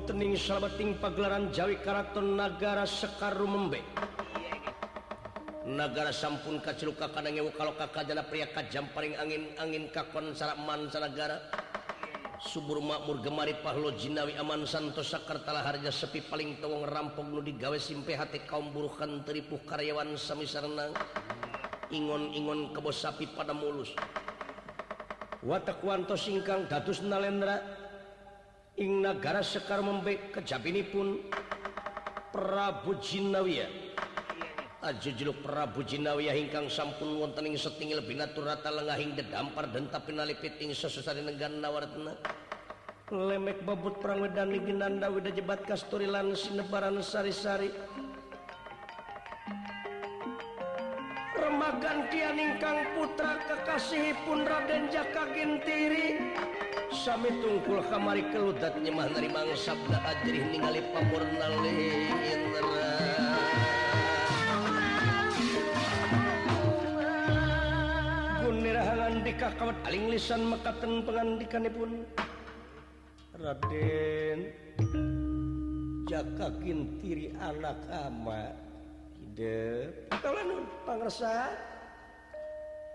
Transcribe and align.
wontening 0.00 0.32
sabeting 0.32 0.96
pagelaran 0.96 1.52
Jawi 1.52 1.76
Karaton 1.84 2.32
negara 2.32 2.88
Sekaru 2.88 3.44
Membe. 3.44 3.84
Negara 5.68 6.08
sampun 6.08 6.56
kaciluka 6.64 7.12
kanangewu 7.12 7.52
kalau 7.52 7.76
kakak 7.76 8.08
jana 8.08 8.24
pria 8.24 8.48
kajam 8.48 8.88
paling 8.96 9.12
angin 9.20 9.52
angin 9.60 9.92
kakon 9.92 10.32
saraman 10.32 10.88
sanagara 10.88 11.36
subur 12.40 12.80
makmur 12.80 13.20
gemari 13.20 13.52
pahlo 13.60 13.92
jinawi 13.92 14.40
aman 14.40 14.64
santosa 14.64 15.20
Sakartala 15.20 15.60
harja 15.60 15.92
sepi 15.92 16.24
paling 16.24 16.56
tawang 16.64 16.88
rampok 16.88 17.28
nu 17.28 17.44
digawe 17.44 17.76
simpe 17.76 18.16
hati 18.16 18.40
kaum 18.48 18.72
burukan 18.72 19.20
teripuh 19.28 19.60
karyawan 19.68 20.16
samisarna 20.16 20.96
ingon-ingon 21.92 22.72
kebos 22.72 23.04
sapi 23.04 23.28
pada 23.36 23.52
mulus 23.52 23.92
watak 25.44 25.84
wanto 25.84 26.16
singkang 26.16 26.64
datus 26.72 27.04
nalendra. 27.04 27.69
Ing 28.80 29.04
nagara 29.04 29.44
sekar 29.44 29.84
membe 29.84 30.32
kejabini 30.32 30.80
pun 30.80 31.20
Prabu 32.32 32.96
Jinawiya 32.96 33.68
Ajujuluk 34.80 35.44
Prabu 35.44 35.84
Jinawiya 35.84 36.32
hingkang 36.32 36.72
sampun 36.72 37.20
wontening 37.20 37.52
setingil 37.60 38.00
binatur 38.00 38.48
rata 38.48 38.72
lengahing 38.72 39.12
dedampar 39.12 39.68
dan 39.68 39.92
tapi 39.92 40.16
nalipiting 40.16 40.72
sesusari 40.72 41.20
negan 41.20 41.60
nawartna. 41.60 42.16
Lemek 43.12 43.60
babut 43.68 44.00
perang 44.00 44.24
wedani 44.24 44.56
ginanda 44.64 45.12
wida 45.12 45.28
jebat 45.36 45.60
kasturi 45.68 46.08
lan 46.08 46.32
sinebaran 46.32 46.96
sari-sari. 47.04 47.68
Remagan 51.36 52.08
kian 52.08 52.40
ingkang 52.40 52.80
putra 52.96 53.36
kekasihipun 53.44 54.48
Raden 54.48 54.88
Jaka 54.88 55.28
Gintiri 55.36 56.16
sami 57.00 57.32
tungkul 57.40 57.80
kamari 57.88 58.20
keludat 58.28 58.76
nyemah 58.76 59.08
dari 59.08 59.32
bangsa 59.32 59.72
sabda 59.72 60.04
ajrih 60.04 60.44
ningali 60.52 60.84
pamurna 60.92 61.48
lindra. 61.64 62.92
Gunira 68.44 68.84
ngandika 68.84 69.48
kawat 69.56 69.80
aling 69.88 70.12
lisan 70.12 70.44
mekaten 70.52 71.00
pengandikanipun. 71.08 72.04
Raden 73.40 74.38
Jaka 76.04 76.52
kintiri 76.60 77.32
anak 77.40 77.80
ama. 77.88 78.52
Ide 79.16 79.88
Kalau 80.20 80.68
pangresa 80.84 81.48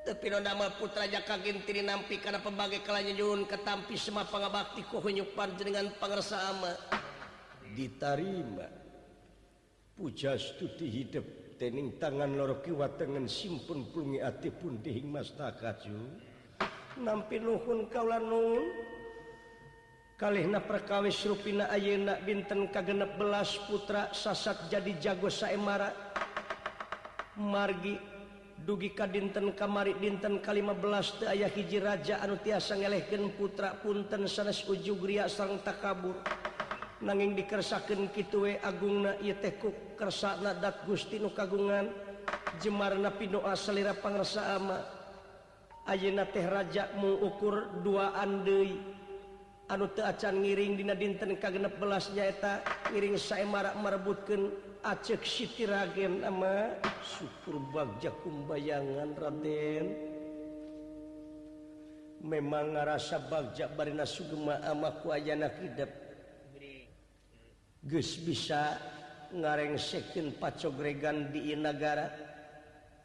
tapi 0.06 0.30
nama 0.30 0.70
putra 0.78 1.10
Jaka 1.10 1.42
Gintiri 1.42 1.82
nampi 1.82 2.22
karena 2.22 2.38
pembagai 2.38 2.86
kalanya 2.86 3.18
Jun 3.18 3.50
ketampi 3.50 3.98
semua 3.98 4.22
pengabakti 4.30 4.86
kuhunyupan 4.86 5.58
dengan 5.58 5.90
pengersama 5.98 6.78
ditarima. 7.74 8.70
Puja 9.98 10.38
studi 10.38 10.88
hidup 10.94 11.58
tening 11.58 11.98
tangan 11.98 12.38
loro 12.38 12.62
kiwa 12.62 12.86
tengen 13.02 13.26
simpun 13.26 13.90
plungi 13.90 14.22
ati 14.22 14.54
pun 14.54 14.78
dihing 14.84 15.08
mas 15.10 15.32
takaju 15.34 15.96
nampi 17.00 17.40
nuhun 17.40 17.88
kaula 17.88 18.20
nun 18.20 18.60
kalihna 20.20 20.60
perkawis 20.60 21.18
rupina 21.24 21.72
ayeuna 21.72 22.20
binten 22.22 22.70
kagenep 22.70 23.16
belas 23.18 23.56
putra 23.66 24.14
sasat 24.14 24.70
jadi 24.70 24.94
jago 25.02 25.34
saemara. 25.34 25.92
Margi 27.36 28.00
dugi 28.66 28.98
ka 28.98 29.06
dinten 29.06 29.54
kamari 29.54 29.94
dinten 30.02 30.42
ka 30.42 30.50
15 30.50 31.30
ayah 31.30 31.54
hiji 31.54 31.78
raja 31.78 32.18
anu 32.26 32.42
tiasa 32.42 32.74
ngelehkeun 32.74 33.38
putra 33.38 33.78
punten 33.78 34.26
sanes 34.26 34.66
ujugria 34.66 35.30
sareng 35.30 35.62
takabur. 35.62 36.18
Nanging 37.06 37.38
dikersakeun 37.38 38.10
kitu 38.10 38.50
we 38.50 38.58
agungna 38.58 39.14
ieu 39.22 39.38
teh 39.38 39.54
ku 39.62 39.70
kersana 39.94 40.58
dat 40.58 40.82
Gusti 40.90 41.22
nu 41.22 41.30
kagungan. 41.30 41.94
Jemarna 42.58 43.14
pidoa 43.14 43.54
salira 43.54 43.94
pangresa 43.94 44.58
ama. 44.58 44.82
Ayeuna 45.86 46.26
teh 46.26 46.42
raja 46.50 46.90
mu 46.98 47.22
ukur 47.22 47.86
dua 47.86 48.18
deui. 48.42 48.82
Anu 49.70 49.94
teu 49.94 50.02
acan 50.02 50.42
ngiring 50.42 50.74
dina 50.74 50.98
dinten 50.98 51.38
ka 51.38 51.54
16 51.54 52.18
nyaeta 52.18 52.66
ngiring 52.90 53.18
saemara 53.22 53.78
marebutkeun 53.78 54.50
acek 54.86 55.26
Sitiragen 55.26 56.22
nama 56.22 56.78
syukur 57.02 57.58
Bagja 57.74 58.14
kumbayangan 58.22 59.18
Raden. 59.18 59.86
Memang 62.22 62.78
ngarasa 62.78 63.18
Bagja 63.26 63.66
Barina 63.74 64.06
Sugema 64.06 64.62
ama 64.66 64.94
kuayana 65.02 65.50
hidup 65.62 65.90
Gus 67.86 68.18
bisa 68.18 68.82
ngareng 69.30 69.78
sekin 69.78 70.34
pacogregan 70.42 71.30
di 71.30 71.54
negara 71.54 72.10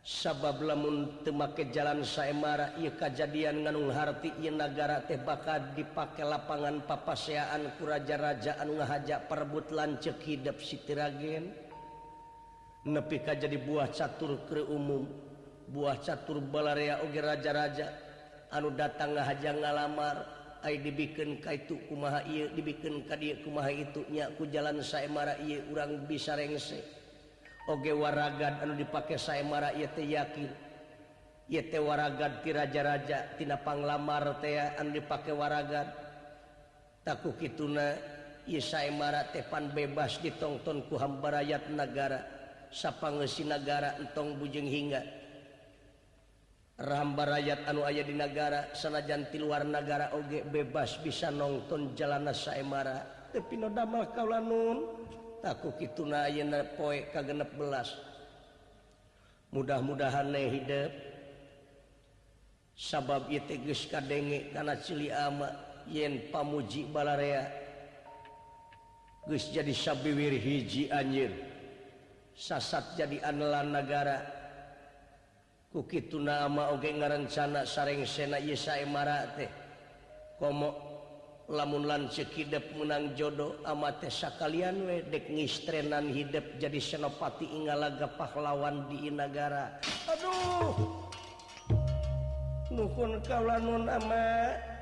sabab 0.01 0.65
lamun 0.65 1.21
temake 1.21 1.69
jalan 1.69 2.01
saemara 2.01 2.73
ieu 2.81 2.89
ia 2.89 2.97
kejadian 2.97 3.69
nganung 3.69 3.93
harti 3.93 4.33
ieu 4.41 4.57
negara 4.57 5.05
teh 5.05 5.21
bakal 5.21 5.77
dipakai 5.77 6.25
lapangan 6.25 6.81
papaseaan 6.89 7.77
kuraja-rajaan 7.77 8.69
ngahajak 8.81 9.29
perebut 9.29 9.69
lancek 9.69 10.17
hidup 10.25 10.57
sitiragen 10.65 11.53
nepi 12.87 13.21
ka 13.21 13.37
jadi 13.37 13.61
buah 13.61 13.93
catur 13.93 14.49
kre 14.49 14.65
umum. 14.65 15.05
Buah 15.71 16.01
catur 16.01 16.41
balaria 16.41 16.99
oge 17.05 17.21
raja-raja. 17.21 17.93
Anu 18.51 18.73
datang 18.75 19.15
ngahaja 19.15 19.51
ngalamar. 19.54 20.16
Ay 20.60 20.77
dibikin 20.77 21.41
ka 21.41 21.57
itu 21.57 21.81
kumaha 21.89 22.21
ieu 22.28 22.53
dibikin 22.53 23.09
ka 23.09 23.16
dia 23.16 23.41
kumaha 23.41 23.72
itunya 23.72 24.28
ku 24.37 24.45
jalan 24.45 24.84
saya 24.84 25.09
ieu 25.41 25.65
urang 25.72 26.04
bisa 26.04 26.37
rengse. 26.37 26.84
Oge 27.65 27.97
waragad 27.97 28.60
anu 28.60 28.77
dipake 28.77 29.16
saya 29.16 29.41
ieu 29.72 29.89
teh 29.97 30.04
yakin. 30.04 30.53
Ieu 31.49 31.65
teh 31.65 31.81
waragad 31.81 32.45
ti 32.45 32.53
raja-raja 32.53 33.41
tina 33.41 33.57
panglamar 33.57 34.37
teh 34.45 34.60
anu 34.77 34.93
dipake 35.01 35.33
waragad. 35.33 35.97
Taku 37.09 37.33
kituna 37.41 37.97
ieu 38.45 38.60
saya 38.60 38.93
teh 39.33 39.41
pan 39.49 39.72
bebas 39.72 40.21
ditonton 40.21 40.84
ku 40.93 41.01
hamba 41.01 41.41
rakyat 41.41 41.72
negara 41.72 42.40
sapangngesinagara 42.71 43.99
entong 43.99 44.39
bujeng 44.39 44.67
hingga. 44.67 45.03
Ramba 46.81 47.37
rakyat 47.37 47.69
anu 47.69 47.84
ayah 47.84 48.09
di 48.09 48.17
negara 48.17 48.72
sanajanti 48.72 49.37
luar 49.37 49.69
negara 49.69 50.17
oge 50.17 50.41
bebas 50.49 50.97
bisa 51.05 51.28
nonton 51.28 51.93
jalana 51.93 52.33
saemara. 52.33 53.28
Tapi 53.37 53.61
kaula 54.17 54.41
nun 54.41 55.05
taku 55.45 55.77
kituna 55.77 56.25
na 56.31 56.65
poe 56.72 57.13
kagenep 57.13 57.53
belas. 57.53 57.93
Mudah-mudahan 59.53 60.31
ne 60.31 60.43
hidup 60.47 60.93
sabab 62.78 63.28
ieu 63.28 63.45
teh 63.45 63.61
geus 63.61 63.84
kadenge 63.91 64.49
kana 64.57 64.81
cili 64.81 65.13
ama 65.13 65.53
yen 65.84 66.33
pamuji 66.33 66.89
balarea. 66.89 67.45
Geus 69.28 69.53
jadi 69.53 69.77
sabiwir 69.77 70.33
hiji 70.33 70.89
anjir 70.89 71.50
sasat 72.41 72.97
jadi 72.97 73.21
anelan 73.21 73.77
negara. 73.77 74.25
Kuki 75.71 76.09
tunama 76.09 76.72
oge 76.72 76.91
ngarencana 76.97 77.69
sareng 77.69 78.09
sena 78.09 78.41
yesaemara 78.41 79.37
teh. 79.37 79.53
Komo 80.41 80.72
lamun 81.53 81.84
lan 81.84 82.09
cekidep 82.09 82.75
menang 82.81 83.13
jodoh 83.13 83.60
amate 83.69 84.09
sakalian 84.09 84.89
we 84.89 85.04
dek 85.04 85.28
ngistrenan 85.28 86.09
hidup 86.10 86.42
jadi 86.57 86.81
senopati 86.81 87.45
ingalaga 87.45 88.09
pahlawan 88.16 88.89
di 88.89 89.13
negara. 89.13 89.78
Aduh! 90.09 90.75
Nukun 92.72 93.21
kaulanun 93.22 93.84
amat 93.84 94.79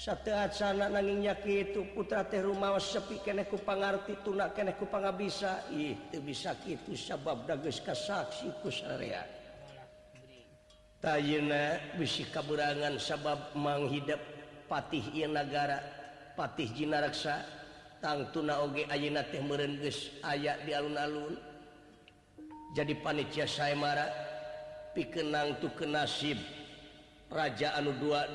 satu 0.00 0.32
sana 0.56 0.88
nanginnyaki 0.88 1.68
itu 1.68 1.84
putra 1.92 2.24
teh 2.24 2.40
rumah 2.40 2.80
sepi 2.80 3.20
keku 3.20 3.60
pangarti 3.60 4.16
tunak 4.24 4.56
keku 4.56 4.88
pan 4.88 5.04
bisa 5.12 5.60
itu 5.68 6.24
bisa 6.24 6.56
gitu 6.64 6.96
sabab 6.96 7.44
dagus 7.44 7.84
kasaksiku 7.84 8.72
syariat 8.72 9.28
tayuna 11.04 11.76
bisi 12.00 12.24
kaburangan 12.32 12.96
sabab 12.96 13.52
menghidap 13.52 14.24
patih 14.72 15.04
Inagara 15.12 16.00
patih 16.40 16.72
Jinaraksa. 16.72 17.60
Tang 18.00 18.32
tuna 18.32 18.64
oge 18.64 18.88
ayeuna 18.88 19.20
teh 19.28 19.44
merengges 19.44 20.08
ayat 20.24 20.64
di 20.64 20.72
alun-alun. 20.72 21.36
Jadi 22.72 22.96
panitia 22.96 23.44
saya 23.44 23.76
marah 23.76 24.08
pikenang 24.96 25.60
tuh 25.60 25.68
ke 25.76 25.84
nasib 25.84 26.40
raja 27.30 27.78
anu 27.78 27.94
dua 27.96 28.26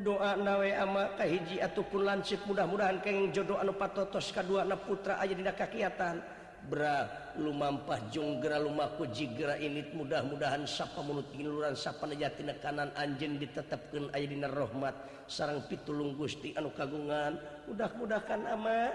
doa 0.00 0.32
nawe 0.32 0.68
amakahhiji 0.80 1.60
ataupun 1.60 2.08
lancip 2.08 2.40
mudah-mudahan 2.48 3.04
keng 3.04 3.28
jodoh 3.36 3.60
anu 3.60 3.76
patotos 3.76 4.32
kedua 4.32 4.64
anak 4.64 4.88
putra 4.88 5.20
aja 5.20 5.36
tidak 5.36 5.56
kakiatan. 5.60 6.16
Bra 6.60 7.08
lumampah 7.40 8.12
jonggera 8.12 8.60
lumaku 8.60 9.08
jigera 9.08 9.56
ini 9.56 9.80
mudah-mudahan 9.96 10.68
sapa 10.68 11.00
mulut 11.00 11.32
giluran 11.32 11.72
sapa 11.72 12.04
nejati 12.04 12.44
kanan 12.60 12.92
anjen 12.96 13.40
ditetapkan 13.40 14.12
ayadina 14.12 14.48
rahmat. 14.48 14.92
Sarang 15.24 15.64
pitulung 15.68 16.16
Gusti 16.16 16.52
anu 16.56 16.68
kagungan. 16.76 17.40
Mudah-mudahan 17.64 18.40
ama 18.44 18.92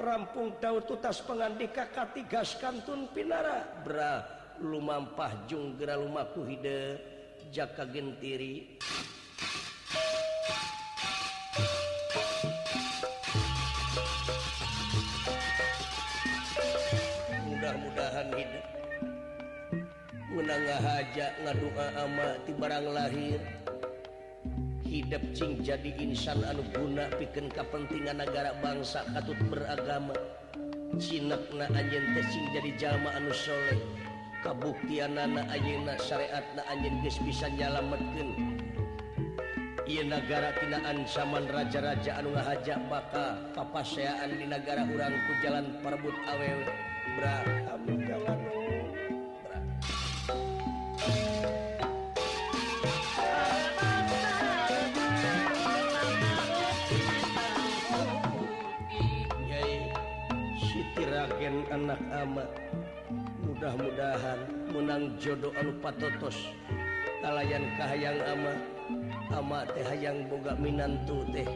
rampung 0.00 0.56
tahu 0.56 0.80
tutas 0.88 1.20
pengandika 1.20 1.84
katigas 1.92 2.56
kantun 2.56 3.08
pinara. 3.12 3.60
Bra 3.84 4.41
lumampah 4.60 5.48
junggera 5.48 5.96
Lumaku 5.96 6.44
Hide 6.44 7.00
Jaka 7.48 7.88
Gentiri. 7.88 8.76
Mudah-mudahan 17.48 18.28
hidup 18.36 18.64
menang 20.32 20.66
haja 20.84 21.26
ngadua 21.46 21.86
ama 21.96 22.28
ti 22.44 22.52
barang 22.52 22.86
lahir. 22.92 23.40
Hidup 24.84 25.24
Cing 25.32 25.64
jadi 25.64 25.88
insan 26.04 26.44
anu 26.44 26.60
guna 26.76 27.08
piken 27.16 27.48
kepentingan 27.48 28.20
negara 28.20 28.52
bangsa 28.60 29.00
katut 29.16 29.40
beragama. 29.48 30.12
Cinakna 31.00 31.72
anjen 31.72 32.04
tesing 32.12 32.46
jadi 32.52 32.70
jalma 32.76 33.16
anusholeh 33.16 34.11
kabuktian 34.42 35.14
nana 35.14 35.46
ayeuna 35.54 35.94
syariat 36.02 36.42
na 36.58 36.66
anjing 36.66 36.98
geus 37.00 37.22
bisa 37.22 37.46
nyalametkeun. 37.46 38.58
Ieu 39.86 40.06
nagara 40.06 40.54
tina 40.58 40.78
ancaman 40.82 41.46
raja-raja 41.50 42.18
anu 42.18 42.34
ngahajak 42.34 42.78
bakal 42.90 43.38
papaseaan 43.54 44.34
di 44.34 44.46
nagara 44.46 44.86
urang 44.86 45.14
ku 45.26 45.32
jalan 45.42 45.74
perebut 45.82 46.14
awewe 46.26 46.66
berakam 47.18 47.82
jalan 48.06 48.38
Nyai 59.50 59.74
Siti 60.62 61.04
Ragen 61.10 61.56
anak 61.74 62.00
amat 62.22 62.61
mudah-mudahan 63.62 64.42
menang 64.74 65.14
jodoh 65.22 65.54
anu 65.54 65.70
patotos. 65.78 66.50
Kalayan 67.22 67.62
Kahayang 67.78 68.18
ama 68.26 68.52
ama 69.30 69.62
teh 69.70 69.86
hayang 69.86 70.26
boga 70.26 70.58
Minantu 70.58 71.22
teh. 71.30 71.46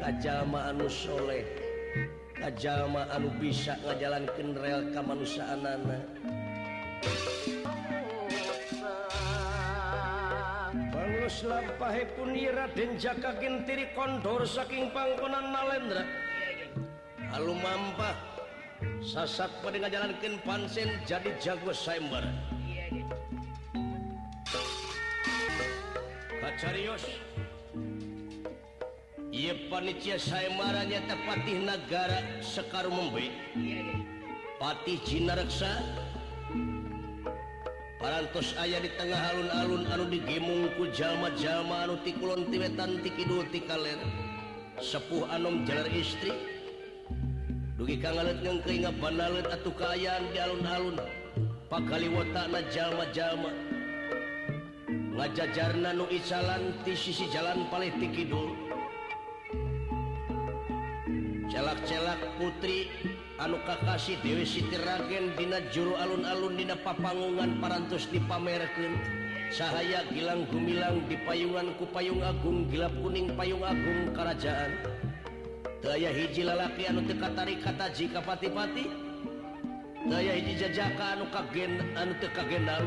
Kajjallma 0.00 0.72
anu 0.72 0.88
Soleh 0.88 1.44
kajjallma 2.40 3.04
anu 3.12 3.28
bisa 3.36 3.76
ngajalankeun 3.84 4.56
rel 4.56 4.88
kemanusiaan 4.96 5.60
Bangus 10.88 11.44
lampahe 11.44 12.08
pun 12.16 12.32
punira 12.32 12.72
jaka 12.96 13.36
gentiri 13.36 13.92
kondor 13.92 14.48
saking 14.48 14.88
pangkonan 14.96 15.52
Nalendra 15.52 16.08
Alu 17.36 17.52
mampah 17.60 18.29
sasak 19.00 19.50
pada 19.64 19.76
ngajalankan 19.80 20.36
pansen 20.44 20.88
jadi 21.08 21.32
jago 21.40 21.72
Saember. 21.72 22.24
Kacarios. 26.40 27.04
Iya 29.30 29.54
panitia 29.70 30.18
Saembaranya 30.18 31.06
tepatih 31.06 31.62
negara 31.62 32.18
Sekar 32.42 32.90
Membe 32.90 33.30
Patih 34.58 34.98
Cina 35.06 35.38
Reksa. 35.38 35.80
Parantos 38.02 38.56
ayah 38.58 38.80
di 38.82 38.90
tengah 38.96 39.20
alun-alun 39.32 39.84
anu 39.92 40.04
digemung 40.08 40.72
ku 40.74 40.88
jalma-jalma 40.90 41.84
anu 41.86 42.00
tikulon 42.00 42.48
tiwetan 42.48 43.00
ti 43.04 43.12
tikaler 43.52 44.00
Sepuh 44.80 45.28
anom 45.28 45.62
jalar 45.68 45.88
istri. 45.92 46.49
dugi 47.80 47.96
kangngeletngkeinga 47.96 48.92
banalet 49.00 49.48
atau 49.48 49.72
kayan 49.72 50.20
di 50.36 50.38
alun-alun 50.44 51.00
pakali 51.72 52.12
watakna 52.12 52.60
jalma-jalma 52.68 53.48
ngajajarna 55.16 55.96
nu 55.96 56.04
isalan 56.12 56.76
di 56.84 56.92
sisi 56.92 57.24
jalan 57.32 57.64
paletik 57.72 58.12
kidul. 58.12 58.52
Celak-celak 61.48 62.20
putri 62.36 62.92
anu 63.40 63.56
kakasih 63.64 64.20
Dewi 64.20 64.44
Siti 64.44 64.76
Ragen 64.76 65.32
dina 65.40 65.64
juru 65.72 65.96
alun-alun 65.96 66.60
dina 66.60 66.76
papangungan 66.76 67.64
parantos 67.64 68.04
dipamerkeun. 68.12 68.92
Cahaya 69.56 70.04
gilang 70.12 70.44
gumilang 70.52 71.00
di 71.08 71.16
payungan 71.24 71.72
ku 71.80 71.88
payung 71.88 72.20
agung 72.20 72.68
gilap 72.68 72.92
kuning 73.00 73.32
payung 73.40 73.64
agung 73.64 74.12
kerajaan. 74.12 74.99
daya 75.80 76.12
hiji 76.12 76.44
lalaki 76.44 76.88
anu 76.88 77.04
teka 77.04 77.28
tari 77.32 77.60
kata 77.60 77.92
jika 77.92 78.20
pati-pati. 78.24 78.86
Daya 80.08 80.32
hiji 80.36 80.54
jajaka 80.60 81.16
anu 81.16 81.26
kagen 81.28 81.80
anu 81.96 82.12
teka 82.20 82.44
genal 82.48 82.84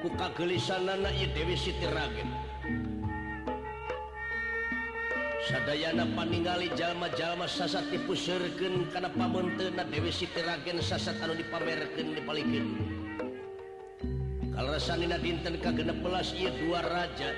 ku 0.00 0.08
kagelisan 0.16 0.88
ieu 0.88 1.28
Dewi 1.36 1.54
Siti 1.54 1.86
Ragen. 1.86 2.30
Sadayana 5.50 6.06
paningali 6.14 6.70
jalma-jalma 6.78 7.50
sasat 7.50 7.90
dipusirkan 7.90 8.86
karena 8.94 9.10
pamuntena 9.10 9.82
Dewi 9.88 10.14
Siti 10.14 10.40
Ragen 10.42 10.78
sasat 10.78 11.18
anu 11.24 11.34
dipamerkan 11.34 12.14
dipalikin 12.14 12.66
kalau 14.60 14.76
rasanina 14.76 15.16
dinten 15.16 15.56
ka-16 15.56 16.36
iya 16.36 16.52
dua 16.52 16.84
raja. 16.84 17.32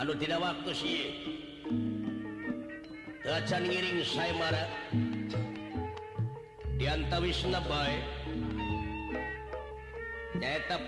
Anu 0.00 0.16
tidak 0.16 0.40
waktu 0.40 0.70
sih 0.72 1.27
lacan 3.28 3.68
ngiring 3.68 4.00
saya 4.08 4.32
marah 4.40 4.64
dianta 6.80 7.20
Wisna 7.20 7.60
baiknyaeta 7.68 8.08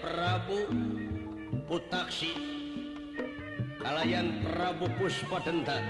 Prabu 0.01 0.73
putaksi 1.69 2.33
kalayan 3.77 4.41
Prabu 4.41 4.89
Puspadenta 4.97 5.85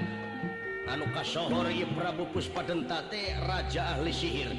anu 0.90 1.07
kasohor 1.14 1.71
Prabu 1.95 2.26
Puspadentate 2.35 3.38
Raja 3.47 3.95
ahli 3.95 4.11
sihir. 4.11 4.50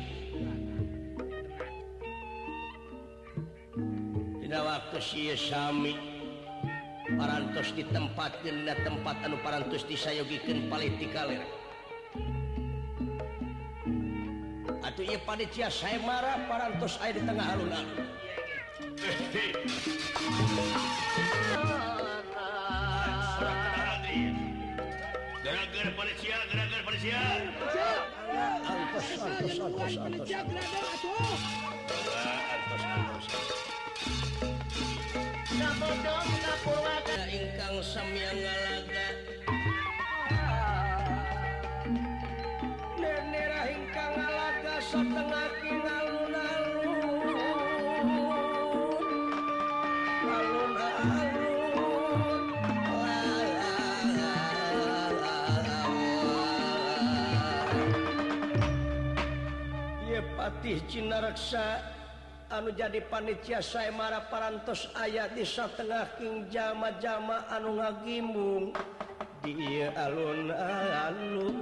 Dina 4.40 4.64
waktu 4.64 4.96
siami 5.36 6.00
parantos 7.20 7.76
di 7.76 7.84
tempat 7.92 8.40
tempat 8.80 9.28
anu 9.28 9.36
parantos 9.44 9.84
disayogikan 9.84 10.72
paling 10.72 10.96
dikalir 10.96 11.44
atau 14.82 15.02
iya 15.06 15.20
pada 15.22 15.46
cia 15.50 15.70
saya 15.70 16.02
marah 16.02 16.38
parantos 16.50 16.98
air 17.06 17.14
di 17.18 17.24
tengah 17.26 17.46
alun-alun. 17.54 18.08
Geragar 25.42 25.88
pada 25.98 26.14
cia, 26.22 26.38
geragar 26.50 26.80
pada 26.86 26.98
cia. 27.02 27.22
Antos, 28.62 29.08
antos, 29.22 29.58
antos, 29.60 29.94
antos. 29.98 30.30
Antos, 30.32 30.70
antos, 32.52 32.84
antos 32.86 33.26
Nabodong, 35.52 36.30
nabodong 36.42 37.30
Ingkang 37.30 37.78
samyang 37.84 38.61
Cinareksa 60.92 61.80
anu 62.52 62.76
jadi 62.76 63.00
panitia 63.08 63.64
saya 63.64 63.96
marah 63.96 64.28
parantos 64.28 64.92
ayat 65.00 65.32
di 65.32 65.48
Satengah 65.48 66.20
King 66.20 66.52
jama-jama 66.52 67.48
anu 67.48 67.80
ngagimbung 67.80 68.76
di 69.40 69.88
alun-alun 69.88 71.56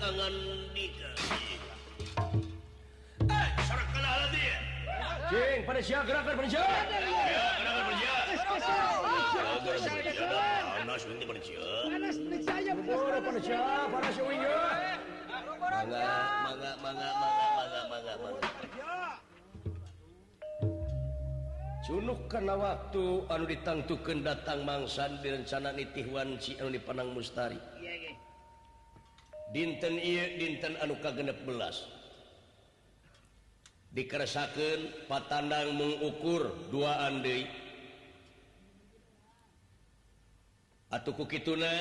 kangen 0.00 0.34
pada 5.68 5.80
siap 5.84 6.08
gerakan 6.08 6.34
berjalan. 6.40 6.84
Gerakan 6.88 7.84
berjalan. 7.92 9.07
karena 22.28 22.54
waktu 22.54 23.24
anu 23.32 23.44
ditangtukan 23.48 24.20
datang 24.20 24.62
mangsan 24.62 25.18
direncana 25.24 25.72
nitihwan 25.72 26.36
Ci 26.36 26.60
anu 26.60 26.68
dipanang 26.68 27.16
mustari. 27.16 27.56
Dinten 29.48 29.96
iya 29.96 30.36
dinten 30.36 30.76
anu 30.84 31.00
kagenep 31.00 31.40
belas. 31.48 31.88
Dikeresakan 33.96 35.08
patandang 35.08 35.72
mengukur 35.72 36.52
dua 36.68 37.08
andai 37.08 37.48
atauku 40.88 41.28
Kitunanyata 41.28 41.80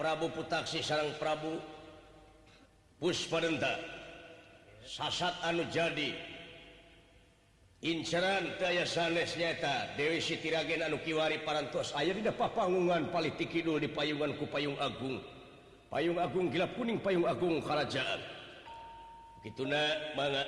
Prabu 0.00 0.32
Putaksi 0.32 0.80
sarang 0.80 1.12
Prabu 1.20 1.60
Puspaenta 2.98 3.78
sasat 4.82 5.34
anu 5.46 5.62
jadi. 5.70 6.10
Inceran 7.78 8.58
daya 8.58 8.82
sanes 8.82 9.38
nyata 9.38 9.94
Dewi 9.94 10.18
Sitiragen 10.18 10.82
anu 10.82 10.98
Kiwari 10.98 11.38
parantos 11.46 11.94
aya 11.94 12.10
tidak 12.10 12.34
papangungan 12.34 13.06
politik 13.14 13.54
Kidul 13.54 13.78
di 13.78 13.86
payungan 13.86 14.34
ku 14.34 14.50
payung 14.50 14.74
Agung. 14.82 15.22
Payung 15.88 16.18
Agung 16.18 16.50
gila 16.52 16.68
kuning 16.76 17.00
payung 17.00 17.24
Agung 17.24 17.64
kerajaan 17.64 18.20
Kituna 19.40 20.12
banget 20.12 20.44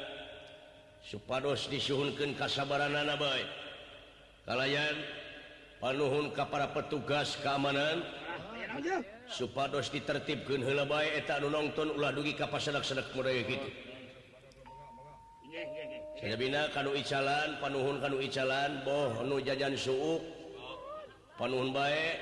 supados 1.01 1.65
disuhunkan 1.73 2.37
kasabaran 2.37 2.93
anak 2.93 3.17
baik 3.17 3.49
kalian 4.45 4.97
panuhun 5.81 6.31
ke 6.37 6.45
para 6.47 6.71
petugas 6.71 7.41
keamanan. 7.41 8.05
Supados 9.27 9.91
ditertibkan 9.91 10.63
helebay 10.63 11.19
eta 11.19 11.43
anu 11.43 11.51
nonton 11.51 11.91
ulah 11.99 12.15
dugi 12.15 12.39
ka 12.39 12.47
pasedak-sedak 12.47 13.11
mudaya 13.15 13.43
gitu 13.43 13.69
saya 16.21 16.37
bina 16.39 16.71
kanu 16.71 16.95
icalan 16.95 17.59
panuhun 17.59 17.99
kanu 17.99 18.23
icalan 18.23 18.85
boh 18.87 19.25
nu 19.27 19.43
jajan 19.43 19.75
suuk. 19.75 20.23
Panuhun 21.35 21.73
bae 21.73 22.21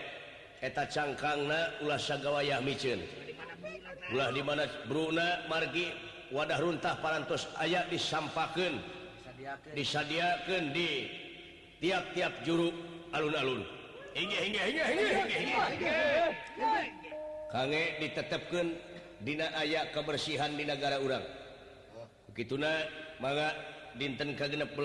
eta 0.63 0.87
cangkangna 0.89 1.83
ulah 1.83 1.99
sagawayah 1.99 2.63
micin 2.63 3.03
ulah 4.15 4.33
di 4.33 4.43
mana 4.43 4.65
bruna 4.89 5.45
margi 5.51 5.91
wadah 6.33 6.59
runtah 6.59 6.97
parantos 7.03 7.51
aya 7.61 7.85
disampakeun 7.91 8.79
disadiakeun 9.75 10.71
di 10.73 11.11
tiap-tiap 11.83 12.47
juruk 12.47 12.75
alun-alun. 13.13 13.63
Kang 17.49 17.73
ditetapkan 17.73 18.67
Dina 19.19 19.51
aya 19.59 19.91
kebersihan 19.91 20.55
di 20.55 20.63
negara 20.63 21.03
urang. 21.03 21.25
Begituna 22.31 22.87
maka 23.19 23.51
dinten 23.99 24.39
ke-16 24.39 24.79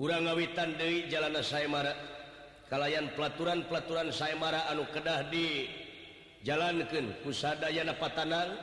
urang 0.00 0.24
ngawitan 0.24 0.80
Dewi 0.80 1.12
jalan 1.12 1.36
Saemara. 1.44 1.92
Kalayan 2.72 3.12
pelaturan-pelaturan 3.12 4.08
Saemara 4.08 4.64
anu 4.72 4.88
kedah 4.88 5.28
di 5.28 5.68
jalankan 6.40 7.20
pusadaya 7.20 7.84
Napatanang 7.84 8.56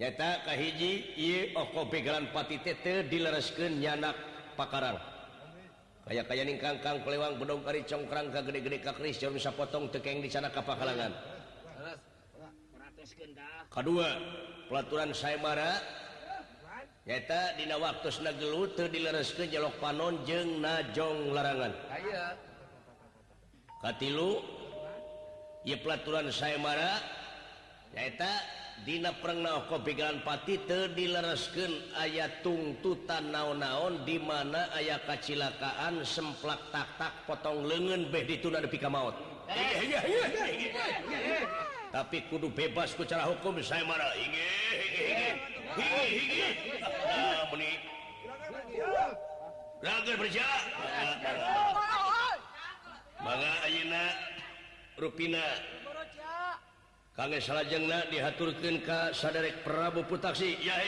nyatakah 0.00 0.56
hiji 0.56 1.52
pegalan 1.92 2.32
tete 2.64 3.04
dilereskan 3.12 3.76
nyanak 3.76 4.16
pakarang. 4.56 5.09
kayak 6.10 6.26
kayak 6.26 6.44
nih 6.50 6.58
kangkang 6.58 6.98
pelewang 7.06 7.38
bedong 7.38 7.62
kari 7.62 7.86
congkrang 7.86 8.34
ka 8.34 8.42
gede-gede 8.42 8.82
ke 8.82 8.90
Christian 8.98 9.30
bisa 9.30 9.54
potong 9.54 9.86
tekeng 9.94 10.18
di 10.18 10.26
sana 10.26 10.50
kapal 10.50 10.74
kalangan 10.74 11.14
kedua 13.70 14.18
pelaturan 14.66 15.14
saya 15.14 15.38
marah 15.38 15.78
nyata 17.06 17.54
dina 17.54 17.78
waktu 17.78 18.10
senagelu 18.10 18.74
teu 18.74 18.90
dilereskeun 18.90 19.48
jalok 19.54 19.74
panon 19.80 20.20
jeung 20.28 20.60
najong 20.60 21.32
larangan. 21.32 21.72
Katilu 23.80 24.44
ieu 25.64 25.78
pelaturan 25.80 26.28
saya 26.28 26.60
marah 26.60 27.00
Dina 28.80 29.12
perna 29.20 29.68
kopigan 29.68 30.24
pati 30.24 30.56
dileresken 30.96 31.92
ayat 32.00 32.40
tungtutan 32.40 33.28
naon-naon 33.28 34.08
di 34.08 34.16
mana 34.16 34.72
aya 34.72 34.96
kacilakaan 35.04 36.00
semplak 36.00 36.72
taktak 36.72 37.12
potong 37.28 37.68
lengan 37.68 38.08
beh 38.08 38.24
dituna 38.24 38.64
ka 38.64 38.88
maut. 38.88 39.12
Tapi 41.92 42.24
kudu 42.32 42.48
bebas 42.56 42.96
secara 42.96 43.28
hukum 43.28 43.60
saya 43.60 43.84
marah 43.84 44.16
berjalan 50.16 50.64
Ruina 55.00 55.44
kang 57.20 57.36
salahjengna 57.36 58.08
dihaturkan 58.08 58.80
ke 58.80 59.12
saderek 59.12 59.60
Prabu 59.60 60.00
Putaksi 60.08 60.56
ya 60.64 60.80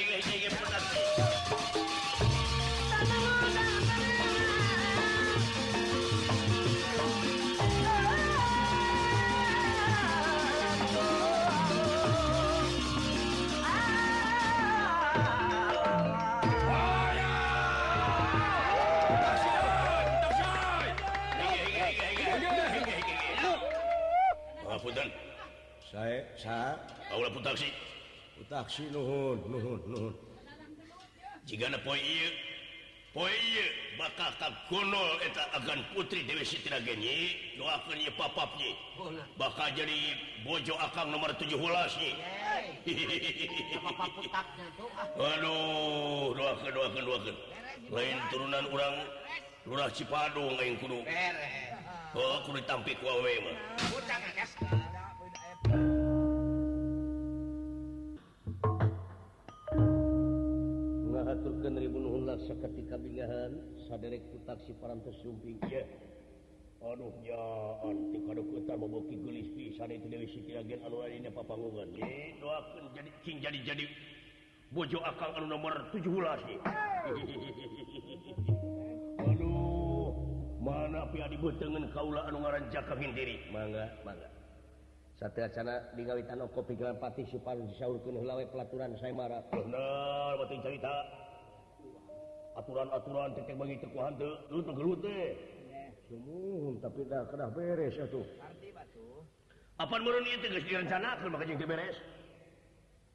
agan 35.52 35.84
putri 35.92 36.24
Dewi 36.24 36.48
Sitigenyi 36.48 37.36
doakannya 37.60 38.08
papapnya 38.16 38.72
bakal 39.36 39.68
jadi 39.76 40.16
bojo 40.48 40.72
akang 40.80 41.12
nomor 41.12 41.28
17 41.36 41.60
nih 42.00 42.14
Aduh 45.20 46.32
doakan 46.32 46.70
doakan 46.72 47.02
doakan. 47.04 47.36
Lain 47.92 48.16
turunan 48.32 48.64
orang 48.72 48.94
Lurah 49.68 49.90
Cipadung 49.92 50.56
aing 50.56 50.80
kudu 50.80 51.04
oh, 52.16 52.36
kudu 52.48 52.60
tampik 52.64 52.98
wawe 53.04 53.32
mah. 53.44 53.56
ngahaturkan 61.12 61.78
nuhun 61.78 62.26
laksa 62.26 62.54
ketika 62.58 62.98
bingahan 62.98 63.54
saderek 63.86 64.26
taksi 64.42 64.74
parantos 64.82 65.14
sumping 65.22 65.62
ya 65.70 65.86
aduh 66.82 67.14
ya 67.22 67.38
anti 67.86 68.18
kado 68.26 68.42
kota 68.42 68.74
boboki 68.74 69.14
gelis 69.14 69.46
pisan 69.54 69.94
itu 69.94 70.10
dewi 70.10 70.26
siti 70.34 70.58
agen 70.58 70.82
anu 70.82 70.98
lainnya 70.98 71.30
papangungan. 71.30 71.94
Eh 71.94 72.34
doakan 72.42 72.90
jadi 72.90 73.10
cing 73.22 73.38
jadi 73.38 73.58
jadi 73.62 73.86
bojo 74.74 74.98
akal 75.06 75.30
anu 75.38 75.46
nomor 75.46 75.94
17 75.94 76.10
nih. 76.10 76.58
Aduh. 79.30 80.10
Mana 80.58 81.06
pihak 81.14 81.30
dibutengen 81.30 81.86
kaula 81.94 82.26
anu 82.26 82.42
ngaran 82.42 82.66
jaka 82.74 82.98
hindiri 82.98 83.38
mangga 83.54 83.86
mangga. 84.02 84.31
sana 85.54 85.86
digawitan 85.94 86.42
kopi 86.50 86.74
Grapati 86.74 87.22
Supan 87.30 87.62
disaurwe 87.70 88.46
pelaturan 88.50 88.98
saya 88.98 89.14
marah. 89.14 89.42
Cerita. 90.50 90.94
Aturan-aturan 92.52 93.32
titik 93.38 93.56
bagi 93.56 93.80
tekuhan 93.80 94.12
tapi 96.82 97.00
dah 97.08 97.24
kena 97.32 97.48
beres 97.48 97.96
tuh 98.12 98.26
apa 99.80 99.94
tegas 99.96 100.64
direncanakan 100.68 101.28
makanya 101.32 101.56
ke 101.56 101.64
beres. 101.64 101.96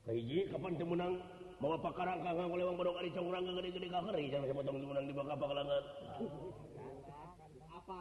Kaiji, 0.09 0.49
kapan 0.49 0.73
temenang 0.79 1.13
mau 1.59 1.75
apa 1.75 1.89
karang 1.91 2.23
kangang 2.23 2.47
oleh 2.47 2.63
orang 2.63 2.77
bodoh 2.79 2.93
kali 2.95 3.11
congurang 3.11 3.43
nggak 3.43 3.55
gede-gede 3.59 3.87
kakeri 3.91 4.23
jangan 4.31 4.47
sama 4.49 4.61
temenang 4.63 5.05
di 5.09 5.13
bakal 5.13 5.35
pakalangan 5.41 5.83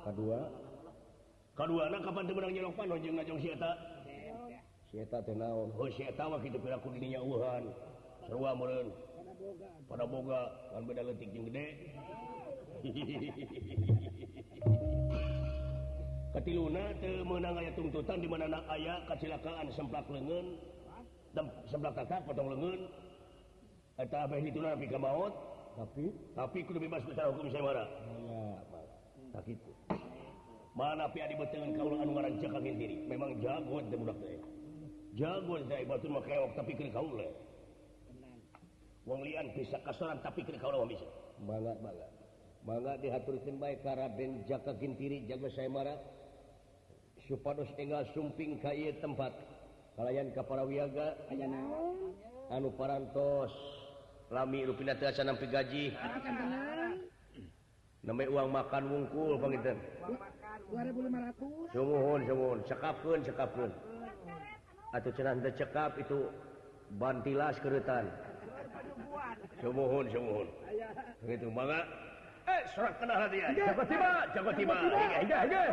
kedua 0.06 0.38
kedua 1.56 1.82
anak 1.88 2.00
kapan 2.04 2.24
temenang 2.28 2.52
nyelok 2.52 2.74
panon 2.76 3.00
jeng 3.00 3.14
ngajong 3.16 3.40
siapa 3.42 3.95
naon. 5.34 5.72
Oh, 5.74 5.88
Wuhan. 7.22 7.64
Ah, 8.26 8.34
Pada 9.86 10.04
boga. 10.06 10.42
Kan 10.72 10.82
beda 10.86 11.02
letik 11.06 11.30
gede. 11.34 11.66
Katiluna 16.36 16.92
menang 17.24 17.56
aya 17.56 17.72
tuntutan 17.72 18.20
di 18.20 18.28
mana 18.28 18.60
ayah 18.76 19.00
kecelakaan 19.08 19.72
semplak 19.72 20.04
lengan 20.12 20.60
dan 21.32 21.48
semplak 21.64 21.96
kakak 21.96 22.28
potong 22.28 22.52
lengan 22.52 22.92
eta 23.96 24.28
abah 24.28 24.36
itu 24.36 24.60
nabi 24.60 24.84
ka 24.84 25.00
maut 25.00 25.32
tapi? 25.80 26.12
Tapi 26.36 26.58
kudu 26.68 26.76
bebas 26.84 27.04
secara 27.08 27.32
hukum 27.32 27.48
saya 27.48 27.64
marah. 27.64 27.88
Tak 29.32 29.48
gitu. 29.48 29.72
Mana 30.76 31.08
pi 31.08 31.24
adi 31.24 31.40
betengan 31.40 31.72
kaulah 31.72 32.04
anu 32.04 32.12
ngaran 32.16 32.36
cakak 32.36 32.60
diri 32.60 33.08
memang 33.08 33.40
jago 33.40 33.80
teh 33.88 33.96
budak 33.96 34.16
teh. 34.20 34.40
jago 35.16 35.56
saya 35.64 35.88
batu 35.88 36.06
makewok 36.12 36.52
tapi 36.52 36.76
kiri 36.76 36.92
kau 36.92 37.08
lah. 37.16 37.32
Wong 39.08 39.24
lian 39.24 39.48
bisa 39.56 39.80
kasaran 39.80 40.20
tapi 40.20 40.44
kiri 40.44 40.60
kau 40.60 40.68
lah 40.68 40.84
bisa. 40.84 41.08
Mangga 41.40 41.72
mangga 41.80 42.08
mangga 42.68 42.92
dihaturkan 43.00 43.56
baik 43.56 43.80
karaben 43.80 44.44
jaka 44.44 44.76
gintiri 44.76 45.24
jaga 45.24 45.48
saya 45.56 45.72
marah. 45.72 45.98
Supados 47.24 47.66
tinggal 47.74 48.04
sumping 48.12 48.60
kaya 48.60 48.92
tempat. 49.00 49.32
Kalayan 49.96 50.28
ke 50.36 50.44
para 50.44 50.62
wiaga 50.68 51.16
ayana 51.32 51.64
anu 52.52 52.68
parantos. 52.76 53.50
Lami 54.28 54.68
rupina 54.68 54.92
teu 54.92 55.08
nampi 55.24 55.48
gaji. 55.48 55.96
Namanya 58.06 58.30
uang 58.30 58.48
makan 58.54 58.82
wungkul 58.86 59.34
panginten 59.42 59.82
2500 60.70 61.74
sumuhun 61.74 62.20
sumuhun 62.22 62.58
sekapkeun 62.70 63.20
sekapkeun 63.26 63.70
atau 64.94 65.10
cenan 65.14 65.42
cekap 65.42 65.98
itu 65.98 66.30
bantilas 67.00 67.58
kerutan 67.58 68.06
semuhun 69.58 70.06
semuhun 70.12 70.48
begitu 71.24 71.46
mangga 71.50 71.82
ah. 71.82 71.84
eh 72.46 72.62
surat 72.74 72.94
kenal 73.02 73.26
dia. 73.26 73.50
Jago 73.58 73.82
tiba 73.90 74.10
jago 74.30 74.50
tiba 74.54 74.74
enggak 75.18 75.40
enggak 75.50 75.66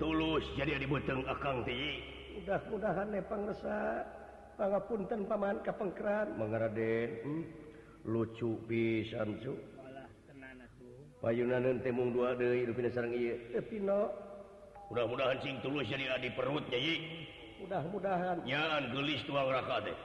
tulus 0.00 0.44
jadi 0.56 0.80
di 0.80 0.88
buteng 0.88 1.20
akang 1.28 1.62
ti. 1.68 2.00
Mudah-mudahan 2.40 3.08
nepang 3.12 3.44
resa 3.44 4.08
pangapunten 4.56 5.28
paman 5.28 5.60
kapengkeran. 5.60 6.32
Mangaraden 6.40 7.08
hmm. 7.22 7.44
lucu 8.08 8.56
pisan 8.64 9.36
su. 9.44 9.54
mudah-mudahan 14.92 15.38
sing 15.40 15.54
tulus 15.62 15.86
jadi 15.86 16.18
di 16.18 16.30
perut 16.34 16.66
jadi 16.66 16.94
mudah-mudahan. 17.62 18.42
Nyaan 18.42 18.90
gelis 18.90 19.22
tuang 19.24 19.48
raka 19.48 19.86
teh. 19.86 19.96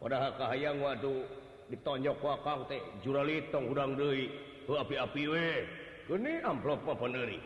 Padahal 0.00 0.32
kahayang 0.40 0.80
waduh 0.80 1.20
ditonjok 1.68 2.16
wakang 2.24 2.64
teh. 2.66 2.80
Juralitong 3.04 3.68
udang 3.68 3.92
deui. 3.94 4.32
Api-api 4.68 5.24
we 5.32 5.64
ini 6.12 6.44
amplop 6.44 6.84
apa 6.84 7.08
deuri 7.08 7.40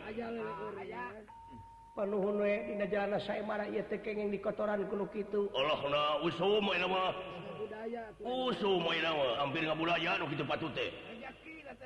panuhun 1.95 2.35
we 2.43 2.51
dina 2.67 2.83
jalana 2.83 3.15
sae 3.15 3.39
marah 3.47 3.63
ieu 3.71 3.79
teh 3.87 4.03
kenging 4.03 4.27
dikotoran 4.27 4.83
kuno 4.91 5.07
kitu. 5.07 5.47
Allahna 5.55 6.19
usum 6.27 6.67
aya 6.67 6.83
mah. 6.83 7.15
Budaya 7.55 8.11
usum 8.19 8.83
aya 8.91 9.11
mah. 9.15 9.39
Hampir 9.39 9.63
ngabudaya 9.63 10.19
nu 10.19 10.27
kitu 10.27 10.43
patute 10.43 10.91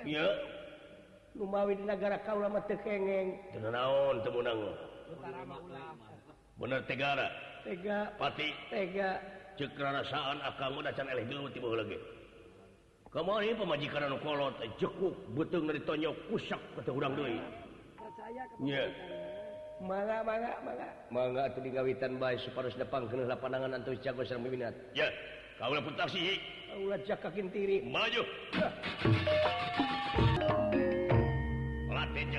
iya. 0.09 0.25
Lumawi 1.37 1.77
di 1.77 1.85
negara 1.85 2.17
kau 2.25 2.41
lama 2.41 2.57
tekengeng 2.65 3.37
naon 3.61 4.25
temunang 4.25 4.73
bener 6.57 6.81
Tegara 6.89 7.29
Tega. 7.67 7.99
Pati? 8.15 8.47
Tega. 8.71 9.19
Cekrasaan 9.59 10.39
akang 10.39 10.79
udah 10.79 10.95
can 10.95 11.11
eleh 11.11 11.27
dulu 11.27 11.51
tiba 11.51 11.67
lagi. 11.75 11.99
Kemarin 13.11 13.59
pemajikan 13.59 14.07
anu 14.07 14.17
kolot 14.23 14.55
eh, 14.63 14.71
cekuk 14.79 15.15
betul 15.35 15.67
dari 15.67 15.81
tonyok 15.83 16.15
kusak 16.31 16.59
kata 16.75 16.91
urang 16.91 17.15
doi 17.15 17.39
iya. 18.61 18.91
mangga 19.83 20.21
mangga 20.23 20.53
mangga. 20.63 20.89
Mangga 21.11 21.43
tuh 21.55 21.63
digawitan 21.63 22.19
bae 22.19 22.35
baik 22.35 22.45
separuh 22.45 22.71
sedepang 22.71 23.07
kena 23.07 23.35
antu 23.35 23.95
antus 23.95 23.99
jago 24.03 24.21
serang 24.23 24.47
minat 24.47 24.75
ya. 24.95 25.07
Kau 25.57 25.73
lah 25.73 25.81
pun 25.81 25.95
taksi 25.97 26.39
kau 26.69 26.87
lah 26.87 26.99
kakin 27.01 27.47
tiri 27.51 27.83
maju. 27.83 28.21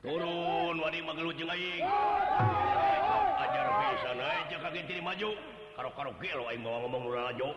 turun 0.00 0.76
Wadi 0.80 1.00
maglujunging 1.04 1.84
ajar 3.40 3.66
pisan 3.80 4.18
maju. 5.04 5.30
Karo-karo 5.80 6.12
gelo 6.20 6.44
aing 6.52 6.60
bawa 6.60 6.84
ngomong 6.84 7.08
ulah 7.08 7.32
lajo 7.32 7.56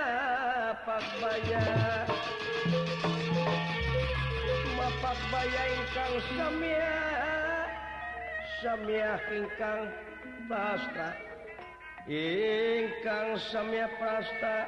mapagbaya 4.76 5.64
ingkang 5.72 6.16
samya 6.36 6.92
samya 8.60 9.16
ingkang 9.32 9.88
prasta 10.50 11.16
ingkang 12.10 13.40
samya 13.40 13.88
prasta 13.96 14.68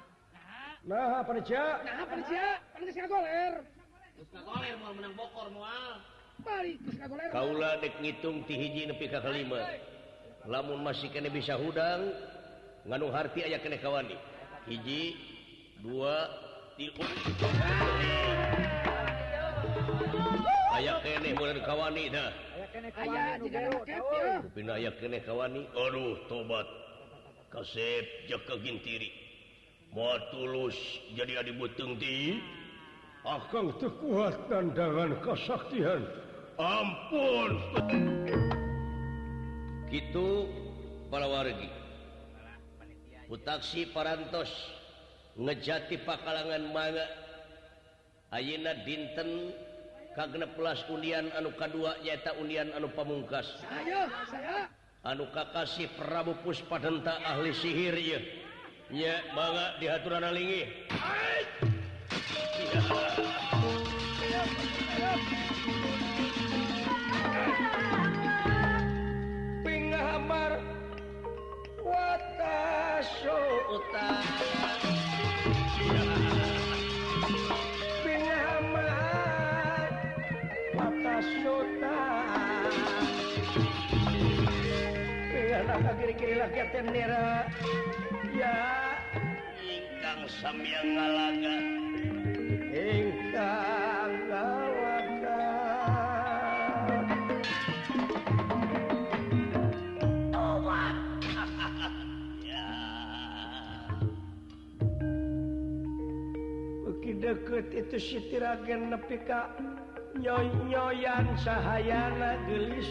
Nah, 0.81 1.21
percaya. 1.21 1.77
Nah, 1.85 2.09
percaya. 2.09 2.57
Percaya 2.73 2.89
sing 2.89 3.05
goler. 3.05 3.53
Geus 4.17 4.33
goler 4.41 4.73
moal 4.81 4.93
menang 4.97 5.13
bokor 5.13 5.53
moal. 5.53 6.01
Balik 6.41 6.81
geus 6.81 6.97
goler. 7.05 7.29
Kaula 7.29 7.77
dek 7.77 8.01
ngitung 8.01 8.41
ti 8.49 8.57
hiji 8.57 8.89
nepi 8.89 9.05
ka 9.05 9.21
kalima. 9.21 9.61
Lamun 10.49 10.81
masih 10.81 11.13
kene 11.13 11.29
bisa 11.29 11.53
hudang, 11.53 12.09
nganu 12.89 13.13
harti 13.13 13.45
aya 13.45 13.61
kene 13.61 13.77
kawani. 13.77 14.17
Hiji, 14.65 15.13
dua, 15.85 16.25
tilu. 16.81 16.97
Oh. 16.97 17.05
Aya 20.81 20.97
kene 21.05 21.37
mulai 21.37 21.61
kawani 21.61 22.09
dah. 22.09 22.33
Aya 22.57 22.65
kene 22.73 22.89
kawani. 22.89 23.53
Aya 24.65 24.89
kene 24.97 25.21
kawani. 25.21 25.61
Aduh, 25.77 26.17
tobat. 26.25 26.65
Kasep 27.53 28.25
jaka 28.25 28.57
gintiri. 28.65 29.30
mau 29.91 30.15
tulus 30.31 30.75
jadi 31.19 31.43
dibutung 31.43 31.99
di 31.99 32.39
akan 33.27 33.75
kekuatan 33.77 34.73
dengan 34.73 35.13
kesaktian. 35.21 36.01
Ampun! 36.57 37.51
Gitu 39.91 40.47
para 41.11 41.27
wargi 41.27 41.67
putaksi 43.27 43.87
parantos 43.95 44.51
ngejati 45.39 46.03
pakalangan 46.03 46.63
manga. 46.71 47.07
Ayeuna 48.31 48.71
dinten 48.87 49.51
kagena 50.15 50.47
pelas 50.55 50.83
undian 50.87 51.27
anu 51.35 51.51
kedua 51.55 51.99
nyaeta 51.99 52.31
undian 52.39 52.71
anu 52.71 52.87
pamungkas. 52.95 53.43
Saya, 53.59 54.07
saya. 54.27 54.71
anu 55.03 55.27
kakasih 55.35 55.91
Prabu 55.99 56.39
Puspadenta 56.39 57.19
ahli 57.27 57.51
sihir 57.51 57.95
ieu 57.99 58.40
Ya 58.91 59.23
bangga 59.31 59.79
di 59.79 59.87
aturan 59.87 60.35
lingi. 60.35 60.67
Pingahamar 69.63 70.59
wataso 71.87 73.39
utara. 73.71 74.27
kiri-kiri 86.01 86.35
lagi 86.39 86.65
tenera 86.73 87.45
sambil 90.39 90.79
ngalaga 90.87 91.57
ingkang 92.71 94.13
lawaka 94.31 95.43
obat 100.31 100.95
ya 102.47 102.71
Beki 106.87 107.11
deket 107.19 107.67
itu 107.75 107.97
sitiragen 107.99 108.95
nepi 108.95 109.19
ka 109.27 109.51
nyoy-nyoyan 110.15 111.27
sahayana 111.39 112.39
gelis. 112.47 112.87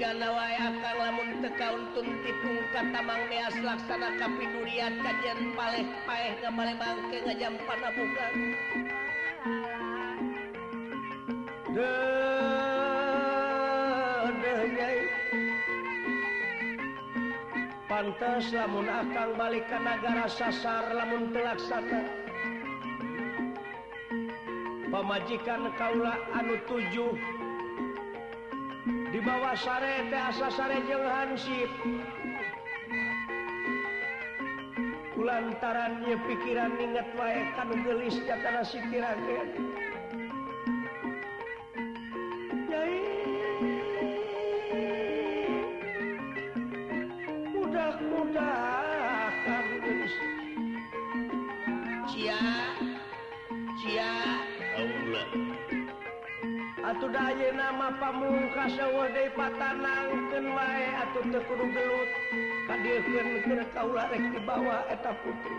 Akan 0.00 0.96
lamun 0.96 1.44
tekauntun 1.44 2.08
tipung 2.24 2.56
katamang 2.72 3.20
meas 3.28 3.52
laksana 3.60 4.16
kapidurian 4.16 4.96
kajian 5.04 5.52
paleh 5.52 5.84
paeh 6.08 6.40
ngamale 6.40 6.72
mangke 6.80 7.20
ngajam 7.20 7.54
panabukan 7.68 8.32
nyai 14.72 14.98
pantas 17.84 18.44
lamun 18.56 18.88
akang 18.88 19.36
balik 19.36 19.68
ke 19.68 19.78
negara 19.84 20.24
sasar 20.32 20.96
lamun 20.96 21.28
telaksana 21.28 22.08
pemajikan 24.88 25.68
kaula 25.76 26.16
anu 26.32 26.56
tujuh 26.64 27.39
di 29.10 29.18
bawah 29.18 29.58
sare 29.58 30.06
asa 30.10 30.48
sare 30.54 30.78
jeung 30.86 31.02
Hansip. 31.02 31.70
Lantarannya 35.20 36.16
pikiran 36.24 36.80
inget 36.80 37.10
wae 37.18 37.44
kanu 37.58 37.76
gelis 37.84 38.16
kata 38.24 38.64
si 38.64 38.80
rakyat 38.80 39.48
mukatanangken 59.40 60.46
atau 61.00 61.22
terkudu 61.32 61.64
gelut 61.72 62.10
kadieukeun 62.68 63.28
keur 63.40 63.60
kaula 63.72 64.04
rek 64.12 64.24
dibawa 64.36 64.84
eta 64.92 65.16
putri 65.24 65.58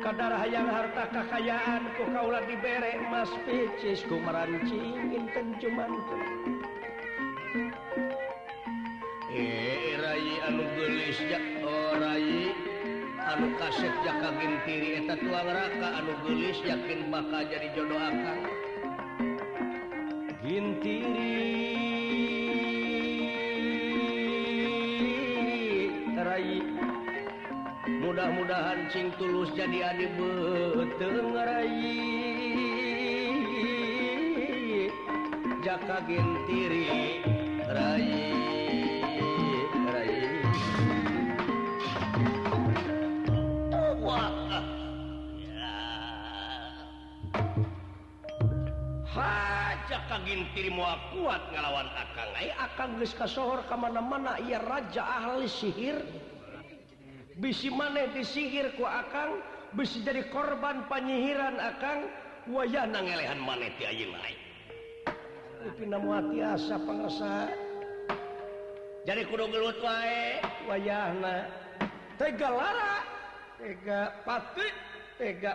kadar 0.00 0.32
hayang 0.40 0.64
harta 0.64 1.04
kekayaan 1.12 1.84
ku 2.00 2.08
kaula 2.08 2.40
dibere 2.48 3.04
mas 3.12 3.28
picis 3.44 4.00
ku 4.08 4.16
merancing 4.16 5.12
inten 5.12 5.52
cuman 5.60 5.92
eh 9.28 10.00
rai 10.00 10.28
anu 10.48 10.64
gelis 10.80 11.20
jak 11.28 11.44
orai 11.60 12.48
anu 13.28 13.52
kasep 13.60 13.92
jaka 14.08 14.32
gintiri 14.40 15.04
eta 15.04 15.20
tuang 15.20 15.52
raka 15.52 15.88
anu 16.00 16.16
gelis 16.24 16.56
yakin 16.64 17.12
bakal 17.12 17.44
jadi 17.44 17.68
jodoh 17.76 18.00
akang 18.00 18.40
hintirirai 20.44 21.08
mudah-mudahan 28.04 28.92
cing 28.92 29.08
tulus 29.16 29.48
jadi 29.56 29.96
adik 29.96 30.12
betengarai 30.20 31.80
jaka 35.64 36.04
gentiri 36.04 37.24
rai. 37.64 38.63
kagintiri 50.14 50.70
mua 50.70 50.94
kuat 51.10 51.42
ngalawan 51.50 51.90
akang. 51.98 52.30
Ay 52.38 52.54
akang 52.54 52.94
geus 53.02 53.10
kasohor 53.18 53.66
ka 53.66 53.74
mana-mana 53.74 54.38
ieu 54.38 54.62
raja 54.62 55.02
ahli 55.02 55.50
sihir. 55.50 55.98
Bisi 57.42 57.66
maneh 57.66 58.14
disihir 58.14 58.78
ku 58.78 58.86
akang 58.86 59.42
bisi 59.74 60.06
jadi 60.06 60.30
korban 60.30 60.86
panyihiran 60.86 61.58
akang. 61.58 62.06
Wayahna 62.46 63.02
ngelehan 63.02 63.40
maneh 63.42 63.72
ti 63.74 63.88
ayeuna 63.88 64.20
ai 64.20 64.36
upina 65.64 65.96
moal 65.96 66.28
tiasa 66.28 66.76
jadi 69.04 69.20
kudu 69.28 69.50
gelut 69.50 69.80
wae. 69.82 70.40
Wayahna. 70.70 71.50
Tega 72.16 72.48
lara. 72.48 72.96
Tega 73.58 74.12
patik 74.22 74.72
tega 75.18 75.54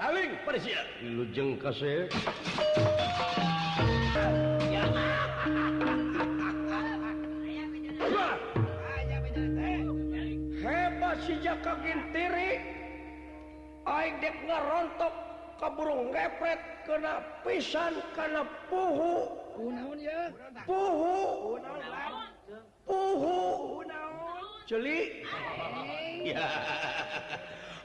haling 0.00 0.32
Persia. 0.48 0.80
Lujeng 1.04 1.60
kasih 1.60 2.08
hebat 10.64 11.16
si 11.24 11.34
Jaka 11.44 11.72
Gintiri. 11.84 12.60
Aing 13.86 14.18
dek 14.18 14.34
ngarontok 14.48 15.14
kaburung 15.62 16.10
ngepret 16.10 16.58
kena 16.88 17.22
pisan 17.44 18.00
kena 18.16 18.42
puhu. 18.66 19.30
Kunaon 19.56 19.98
ya? 20.00 20.32
Puhu. 20.66 21.60
Puhu. 22.88 23.38
Celi. 24.66 25.22
Ya. 26.26 26.42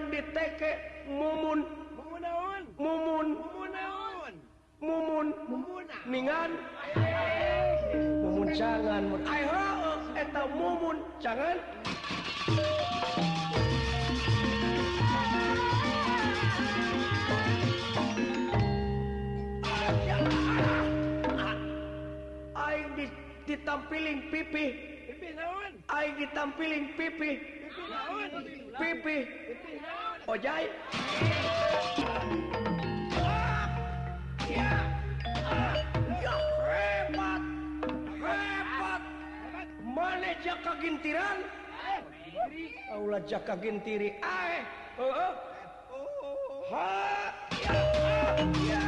najong 0.00 0.08
diteke 0.08 0.72
mumun. 1.08 1.60
Mumun. 2.80 3.28
Mumun. 4.80 5.26
Ningan. 6.08 6.50
Mumun 8.24 8.48
jangan. 8.56 9.02
Eta 10.16 10.42
mumun 10.56 10.96
jangan. 11.20 11.56
Aing 22.56 23.12
ditampiling 23.44 24.20
pipi. 24.32 24.66
Aing 25.92 26.14
ditampiling 26.16 26.86
pipi 26.96 27.59
pipi. 28.78 29.16
Ojai 30.28 30.66
hebat 36.70 37.42
hebat 38.22 39.02
mana 39.82 40.30
jaka 40.44 40.72
gintiran 40.82 41.38
Aula 42.90 43.18
jaka 43.26 43.54
gintiri 43.58 44.18
ae. 44.22 44.58
Heeh 44.98 45.32
ha. 46.70 46.86
Ya, 47.66 47.74
ya. 48.66 48.79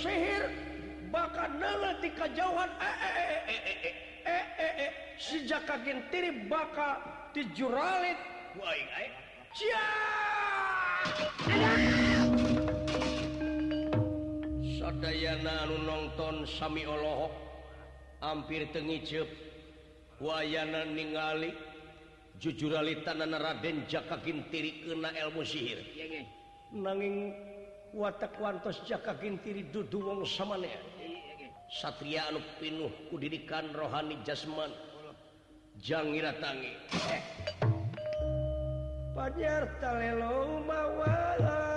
sihir 0.00 0.48
bakal 1.12 1.52
di 2.00 2.08
kejauhan 2.16 2.70
sejak 5.20 5.68
kagentiri 5.68 6.48
bakal 6.48 6.96
di 7.36 7.44
juralit. 7.52 8.16
Sadayana 14.80 15.68
anu 15.68 15.76
nonton 15.84 16.48
sami 16.48 16.88
olohok 16.88 17.32
hampir 18.24 18.64
tengicep. 18.72 19.28
Wayana 20.20 20.84
ningali 20.84 21.48
jujuralitan 22.36 23.24
Raden 23.24 23.88
Jaka 23.88 24.20
Kintiri 24.20 24.84
kena 24.84 25.08
ilmu 25.16 25.40
sihir. 25.40 25.80
Nanging 26.76 27.32
watakwantos 27.94 28.82
jaka 28.88 29.14
gintiri 29.14 29.62
dudu 29.72 29.98
wong 30.00 30.26
samane. 30.26 30.70
Satria 31.70 32.26
anu 32.28 32.40
pinuh 32.58 32.90
kudidikan 33.10 33.70
rohani 33.74 34.18
jasman. 34.26 34.70
Jangira 35.78 36.32
tangi 36.42 36.72
eh. 37.14 37.22
Panyar 39.14 39.64
talelo 39.80 40.60
mawala. 40.66 41.69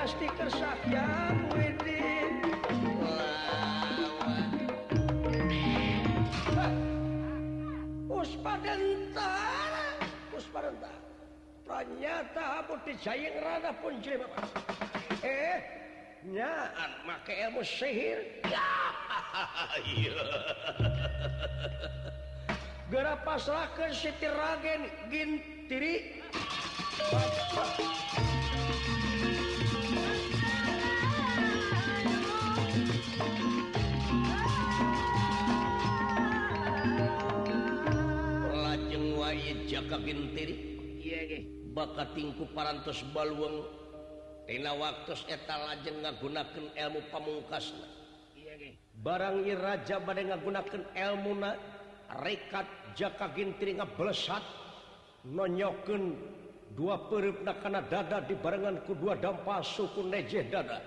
boga 0.00 0.16
stiker 0.16 0.48
Safyan 0.48 1.36
Widin 1.52 2.40
Puspa 8.08 8.56
dentara 8.64 9.84
Puspa 10.32 10.58
dentara. 10.64 11.00
Ternyata 11.68 12.64
putih 12.64 12.96
jayeng 13.04 13.44
rada 13.44 13.76
pun 13.76 14.00
jema 14.00 14.24
Eh 15.20 15.60
Nyaan 16.20 17.04
make 17.04 17.32
ilmu 17.32 17.60
sihir. 17.64 18.24
Gera 22.92 23.16
pasrahkan 23.24 23.92
Siti 23.92 24.28
Ragen 24.28 24.88
Gintiri. 25.08 26.24
Bapak 27.08 28.29
bintir. 40.02 40.50
Bakatku 41.70 42.44
paras 42.50 43.00
balwengtina 43.14 44.74
waktu 44.74 45.14
etal 45.30 45.62
aja 45.70 45.90
ngagunakan 45.94 46.66
ilmu 46.74 47.00
pamungkas 47.14 47.70
barangi 49.00 49.56
raja 49.56 49.96
badai 50.02 50.28
ngagunakan 50.28 50.82
elmuna 50.92 51.56
rekat 52.20 52.68
jaka 52.98 53.32
gintir 53.32 53.78
nga 53.78 53.88
belesat 53.88 54.44
nonyoken 55.24 56.18
dua 56.76 57.08
perut 57.08 57.40
nakana 57.46 57.80
dada 57.86 58.20
di 58.24 58.36
barengan 58.36 58.82
kedua 58.84 59.16
dampa 59.16 59.64
suku 59.64 60.06
nejeh 60.06 60.48
dada. 60.52 60.80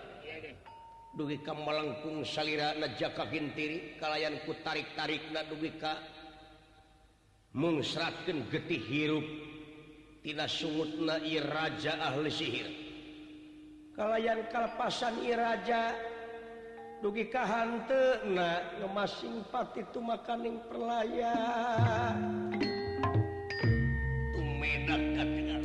Dugi 1.14 1.46
ka 1.46 1.54
melengkung 1.54 2.26
salirana 2.26 2.90
jaka 2.98 3.30
gintiri 3.30 4.02
kalayan 4.02 4.34
ku 4.50 4.58
tarik-tarik 4.66 5.22
na 5.30 5.46
dugi 5.46 5.70
ka 5.78 5.94
mungsratkan 7.54 8.44
getih 8.50 8.82
hirup. 8.82 9.28
Tina 10.24 10.48
sumutna 10.50 11.20
Iraja 11.22 12.00
ahli 12.00 12.32
sihir. 12.32 12.70
Kalayan 13.94 14.48
kalpasan 14.50 15.22
Iraja 15.22 15.94
dugi 17.04 17.28
kahantena 17.28 18.64
ngemasing 18.80 19.44
pati 19.52 19.84
itu 19.84 20.00
makaning 20.00 20.58
perlaya. 20.72 21.36
Tumedak 24.32 25.04
katingan 25.14 25.64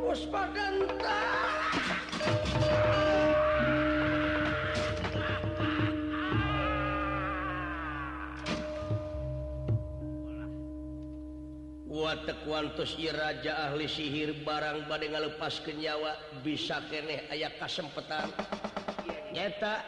waspadanta 0.00 1.53
tekwantus 12.22 12.94
Iraja 13.02 13.70
ahli 13.70 13.90
sihir 13.90 14.46
barang 14.46 14.86
bad 14.86 15.02
ngalepas 15.02 15.58
kenyawa 15.66 16.14
bisa 16.46 16.78
keeh 16.86 17.26
aya 17.34 17.50
kasempatan 17.58 18.30
nyata 19.34 19.82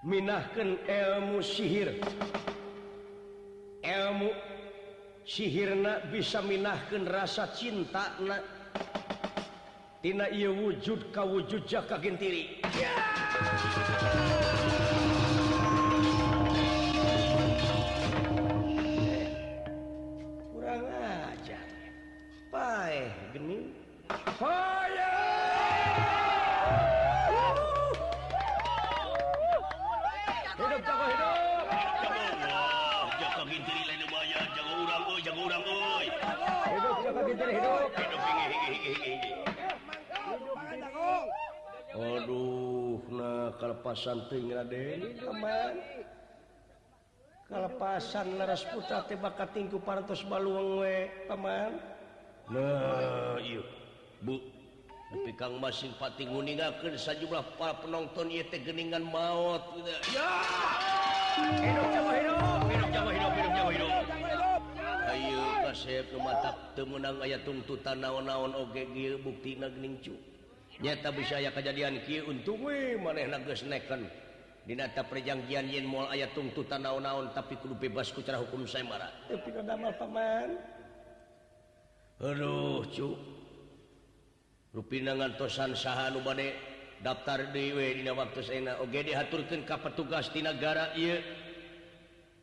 Minahkan 0.00 0.80
elmu 0.88 1.44
sihir. 1.44 2.00
Elmu 3.84 4.32
sihirna 5.28 6.08
bisa 6.08 6.40
minahkan 6.40 7.04
rasa 7.04 7.52
cinta 7.52 8.16
Tina 10.00 10.32
ia 10.32 10.48
wujud 10.48 11.12
kau 11.12 11.36
wujud 11.36 11.68
jaka 11.68 12.00
gentiri. 12.00 12.64
yeah! 12.72 14.79
hidup 30.60 30.80
jago 30.84 31.04
hidup 31.08 31.36
jago 33.20 33.42
gintiri 33.48 33.82
lain 33.88 34.02
ubaya 34.04 34.40
jago 34.56 34.72
urang 34.84 35.04
euy 35.08 35.20
jago 35.24 35.40
urang 35.48 35.64
euy 35.64 36.06
hidup 36.68 36.96
jago 37.04 37.20
gintiri 37.28 37.52
hidup 37.56 37.90
hidup 37.96 38.20
higi 38.28 38.44
higi 38.52 38.92
higi 39.00 39.32
Aduh, 41.90 43.02
nah 43.10 43.50
kalepasan 43.58 44.22
ting 44.30 44.46
Raden 44.46 45.18
aman. 45.26 45.74
Kalepasan 47.50 48.38
laras 48.38 48.62
putra 48.70 49.02
tiba 49.10 49.34
katingku 49.34 49.82
parantos 49.82 50.22
baluang 50.22 50.86
we, 50.86 51.10
paman. 51.26 51.82
Nah, 52.46 53.42
iya. 53.42 53.66
Bu 54.22 54.38
tapi 55.10 55.34
Kang 55.34 55.58
masing 55.58 55.90
pati 55.98 56.22
nguningakeun 56.22 56.94
sajumlah 56.94 57.42
para 57.58 57.74
penonton 57.82 58.30
ieu 58.30 58.46
teh 58.46 58.62
geuningan 58.62 59.02
maot 59.02 59.58
ya! 60.14 60.38
Hidup 61.34 61.86
jawa 61.90 62.12
hidup. 62.14 62.60
Hidup 62.70 62.90
jawa 62.94 63.10
hidup 63.10 63.32
hidup 63.34 63.52
jawa 63.58 63.70
hidup. 63.74 64.04
Ayo 65.10 65.42
kasep 65.66 66.06
nu 66.14 66.18
matak 66.22 66.56
teu 66.78 66.86
meunang 66.86 67.18
aya 67.26 67.42
tuntutan 67.42 67.98
naon-naon 67.98 68.54
oge 68.54 68.86
ieu 68.94 69.18
buktina 69.18 69.66
geuning 69.66 69.98
cu 69.98 70.14
nyata 70.78 71.10
bisa 71.10 71.42
aya 71.42 71.50
kejadian 71.50 71.98
kieu 72.06 72.30
untung 72.30 72.62
we 72.62 72.94
manehna 72.94 73.42
geus 73.42 73.66
neken 73.66 74.06
dina 74.62 74.86
ta 74.94 75.02
perjanjian 75.02 75.66
yen 75.66 75.90
moal 75.90 76.06
aya 76.06 76.30
tuntutan 76.30 76.86
naon-naon 76.86 77.34
tapi 77.34 77.58
kudu 77.58 77.74
bebas 77.74 78.14
ku 78.14 78.22
cara 78.22 78.38
hukum 78.38 78.62
saya 78.62 78.86
marah 78.86 79.10
tapi 79.26 79.50
kada 79.50 79.74
paman 79.74 80.48
aduh 82.22 82.86
cuk. 82.94 83.39
rupinangan 84.70 85.34
tosan 85.34 85.74
saha 85.74 86.14
nu 86.14 86.22
bade 86.22 86.54
daftar 87.02 87.50
dewe 87.50 87.98
dina 87.98 88.14
waktu 88.14 88.40
sena. 88.42 88.78
Oge 88.78 89.02
dihaturkeun 89.02 89.66
ka 89.66 89.80
petugas 89.82 90.30
di 90.30 90.42
nagara 90.42 90.94
ieu. 90.94 91.18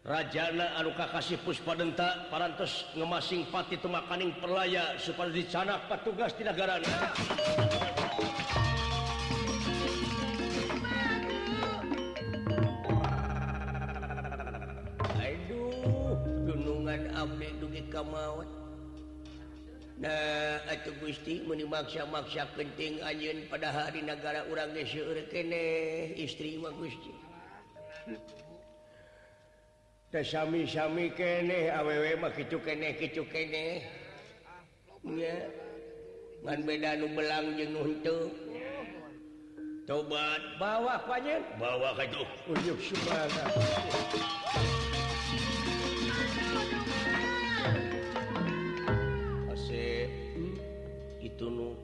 Rajana 0.07 0.79
anu 0.79 0.95
kakasih 0.95 1.43
puspadenta 1.43 2.31
parantos 2.31 2.87
ngemasing 2.95 3.51
pati 3.51 3.75
tumakaning 3.75 4.39
perlaya 4.39 4.95
supaya 4.95 5.27
dicanak 5.35 5.83
petugas 5.91 6.31
di 6.31 6.47
nagara 6.47 6.79
Aduh 15.19 16.15
gunungan 16.47 17.11
abdi 17.11 17.51
dugi 17.59 17.83
ka 17.91 17.99
maot 17.99 18.47
Nah 19.97 20.62
atuh 20.69 20.93
Gusti 21.01 21.41
menimaksa-maksa 21.41 22.45
penting 22.53 23.01
anyun 23.01 23.49
pada 23.49 23.73
hari 23.73 24.05
negara 24.05 24.45
orang 24.45 24.69
geseur 24.77 25.17
kene 25.33 26.13
istri 26.13 26.62
mah 26.62 26.69
Gusti. 26.77 27.10
Teh 30.13 30.21
sami-sami 30.21 31.10
kene 31.17 31.73
awewe 31.73 32.13
mah 32.21 32.29
kitu 32.29 32.62
kene 32.62 32.93
kitu 32.93 33.25
kene. 33.25 33.81
Ya. 35.17 35.49
Ngan 36.45 36.62
beda 36.62 37.01
nu 37.01 37.10
belang 37.17 37.57
jeung 37.57 37.73
nu 37.73 37.81
henteu. 37.81 38.29
Tobat 39.89 40.43
bawa 40.62 40.99
panjen, 41.10 41.41
bawa 41.57 41.95
ka 41.95 42.03
itu. 42.05 42.23
Ujuk 42.51 42.77
subhanallah. 42.91 44.87
gitu 51.38 51.78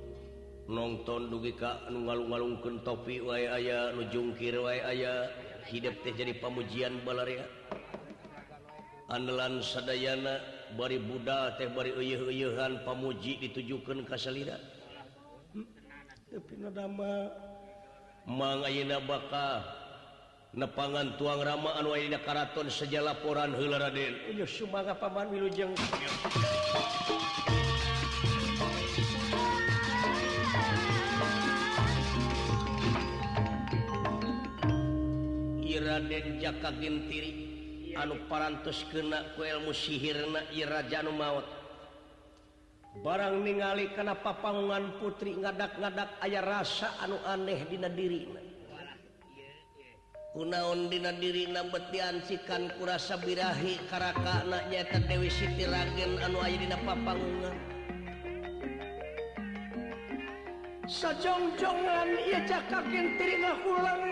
nonton 0.66 1.30
dugi 1.30 1.54
Ka 1.54 1.86
anu 1.86 2.10
ngalung-alungken 2.10 2.82
topi 2.82 3.22
wae 3.22 3.46
aya 3.46 3.94
nujungkir 3.94 4.58
wae 4.58 4.82
aya 4.82 5.30
hidup 5.70 5.94
teh 6.02 6.10
jadi 6.10 6.42
pamujian 6.42 7.06
balarea 7.06 7.46
andalan 9.14 9.62
Sadayana 9.62 10.42
bari 10.74 10.98
Buddha 10.98 11.54
teh 11.62 11.70
bari 11.70 11.94
eueuh-eueuhan 11.94 12.82
pamuji 12.82 13.38
ditujukeun 13.46 14.10
ka 14.10 14.18
salira. 14.18 14.58
Hmm? 15.54 15.70
Tapi 16.34 16.54
nadama 16.58 17.30
mang 18.26 18.66
ayeuna 18.66 18.98
bakal 19.06 19.62
nepangan 20.58 21.14
tuang 21.22 21.46
ramaan 21.46 21.86
Waina 21.86 22.18
Karaton 22.26 22.74
sejalaporan 22.74 23.54
Raden. 23.54 24.34
Sumanga 24.50 24.98
Paman 24.98 25.30
Wilujeng. 25.30 25.78
jaka 36.44 36.76
gentiri 36.76 37.32
anu 37.96 38.20
parantos 38.28 38.84
kena 38.92 39.32
kuelmu 39.40 39.72
sihirna 39.72 40.52
Irajanu 40.52 41.16
maut. 41.16 41.48
Barang 43.00 43.42
ningali 43.42 43.96
karena 43.96 44.14
papangan 44.14 45.00
putri 45.00 45.40
ngadak-ngadak 45.40 46.20
aya 46.20 46.44
rasa 46.44 46.94
anu 47.02 47.18
aneh 47.26 47.66
dina 47.66 47.90
dirina 47.90 48.38
kunaon 50.34 50.90
dina 50.94 51.10
dirina 51.18 51.66
betiancikan 51.74 52.70
kurasa 52.78 53.18
birahi 53.18 53.82
karaka 53.90 54.46
anaknyata 54.46 55.02
Dewi 55.10 55.30
Siti 55.30 55.66
Ragen 55.66 56.22
anu 56.22 56.38
aya 56.44 56.58
dina 56.60 56.78
papangungan. 56.86 57.56
Sajongjongan 60.86 62.10
ia 62.30 62.46
jaka 62.46 62.84
gentiri 62.92 63.42
ngahulang. 63.42 64.04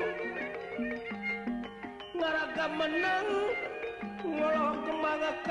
Naraga 2.22 2.70
menang 2.78 3.50
ngolo 4.22 4.78
kemangakan 4.86 5.50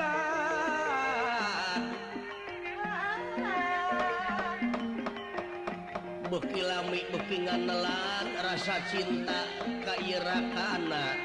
Beki 6.31 6.63
lami 6.63 7.03
beki 7.11 7.43
nganelan 7.43 8.39
rasa 8.39 8.79
cinta 8.87 9.43
kairakana 9.83 11.19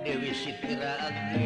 Dewi 0.00 0.32
Sitira 0.32 0.96
Age. 1.04 1.36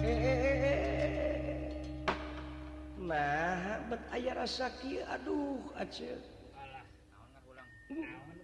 Eh, 0.00 0.08
eh, 0.08 0.56
eh, 0.72 1.52
nah, 2.96 3.76
bet 3.92 4.00
ayah 4.16 4.40
rasa 4.40 4.72
kieu 4.80 5.04
aduh, 5.04 5.60
aceh. 5.76 6.16
Alah, 6.56 6.80
ulang. 7.44 7.68
Hmm. 7.92 8.41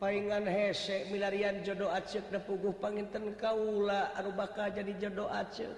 palingan 0.00 0.48
hese 0.48 1.04
milarian 1.12 1.60
jodoh 1.60 1.92
Aceh 1.92 2.24
da 2.32 2.40
puguh 2.40 2.72
panginten 2.80 3.36
kaula 3.36 4.16
anu 4.16 4.32
bakal 4.32 4.72
jadi 4.72 4.96
jodoh 4.96 5.28
acek. 5.28 5.68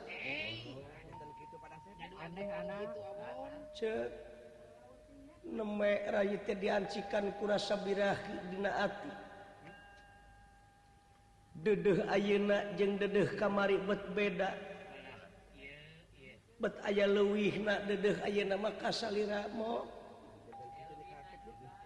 Cek 3.75 4.09
neme 5.51 5.93
teh 6.47 6.57
diancikan 6.57 7.35
kurasa 7.43 7.75
birahi 7.83 8.55
dina 8.55 8.71
ati. 8.87 9.13
Dedeh 11.53 12.07
ayeuna 12.07 12.79
jeung 12.79 12.97
dedeh 13.03 13.27
kamari 13.35 13.77
bet 13.83 14.07
beda. 14.15 14.51
Bet 16.63 16.79
aya 16.87 17.11
leuwihna 17.11 17.91
dedeh 17.91 18.23
ayeuna 18.23 18.55
mah 18.55 18.71
kasalira 18.79 19.51
mo 19.51 20.02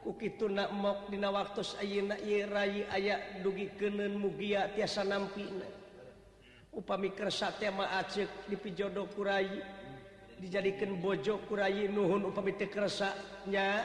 ukitu 0.07 0.47
nakmok 0.47 1.11
dina 1.11 1.35
waktos 1.35 1.75
ayeuna 1.83 2.15
ieu 2.23 2.47
rayi 2.47 2.87
aya 2.87 3.43
dugi 3.43 3.75
mugia 4.15 4.71
tiasa 4.71 5.03
nampina 5.03 5.67
upami 6.71 7.11
kersa 7.11 7.51
teh 7.59 7.75
mah 7.75 7.99
aceuk 7.99 8.31
dipijodo 8.47 9.11
ku 9.11 9.27
rayi 9.27 9.59
dijadikeun 10.39 11.03
bojo 11.03 11.43
ku 11.51 11.59
rayi 11.59 11.91
nuhun 11.91 12.31
upami 12.31 12.55
teu 12.55 12.71
kersa 12.71 13.11
nya 13.51 13.83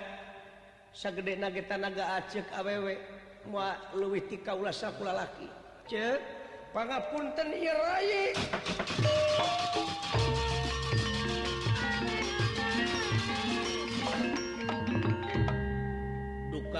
sagedena 0.93 1.49
ge 1.49 1.65
tanaga 1.65 2.21
aceuk 2.21 2.45
awewe 2.53 3.01
moal 3.49 3.73
leuwih 3.97 4.21
ti 4.29 4.37
kaula 4.45 4.69
ku 4.69 5.01
laki 5.01 5.47
ceuk 5.89 6.21
pangapunten 6.69 7.49
ieu 7.57 7.73
rayi. 7.73 8.37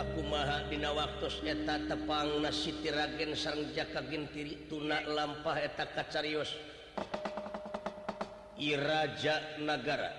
ulah 0.02 0.18
kumaha 0.18 0.58
dina 0.66 0.90
waktu 0.98 1.30
eta 1.46 1.78
tepang 1.86 2.42
Jaka 3.78 4.02
Gintiri 4.10 4.66
tuna 4.66 4.98
lampah 5.06 5.62
eta 5.62 5.86
kacarios. 5.94 6.58
Iraja 8.58 9.62
nagara. 9.62 10.10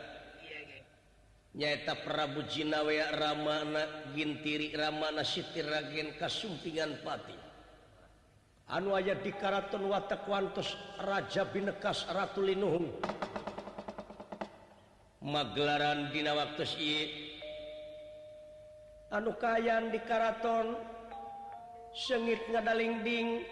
Nyaeta 1.59 1.99
Prabu 1.99 2.47
Jinaweak 2.47 3.11
Ramana 3.19 4.15
Gintiri 4.15 4.71
Ramana 4.71 5.27
Sitiragen 5.27 6.15
kasumpingan 6.15 7.03
pati. 7.03 7.35
Anu 8.71 8.95
aya 8.95 9.19
di 9.19 9.35
Karaton 9.35 9.91
Watakwantos 9.91 10.79
Raja 11.03 11.43
Binekas 11.51 12.07
Ratu 12.07 12.47
Linuhung. 12.47 12.87
Magelaran 15.27 16.15
dina 16.15 16.39
waktu 16.39 16.67
ieu 16.79 17.22
anu 19.13 19.37
kayan 19.37 19.93
di 19.93 20.01
Karaton 20.09 20.73
sengit 21.93 22.41
ngadalingding 22.49 23.45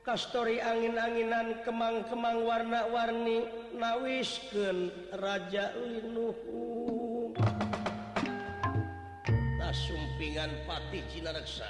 kastori 0.00 0.64
angin-anginan 0.64 1.60
kemang-kemang 1.60 2.40
warna-warni 2.40 3.44
nawisken 3.76 4.88
Raja 5.20 5.76
Linuhum 5.76 7.36
Tasumpingan 9.60 10.52
Patih 10.68 11.00
Cinareksa. 11.08 11.68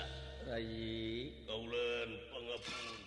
Rai. 0.51 1.31
Gaulen 1.47 2.11
pengepun 2.35 3.02